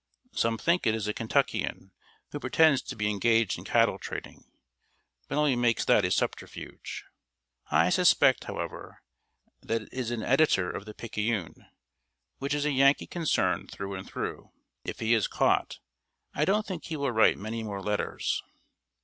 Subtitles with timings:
[0.31, 1.91] "Some think it is a Kentuckian,
[2.31, 4.45] who pretends to be engaged in cattle trading,
[5.27, 7.05] but only makes that a subterfuge.
[7.69, 9.03] I suspect, however,
[9.61, 11.67] that it is an editor of The Picayune,
[12.39, 14.49] which is a Yankee concern through and through.
[14.83, 15.77] If he is caught,
[16.33, 18.41] I don't think he will write many more letters."